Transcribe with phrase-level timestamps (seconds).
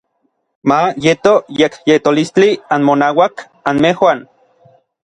[0.69, 4.27] Ma yeto yekyetolistli anmonauak anmejuan.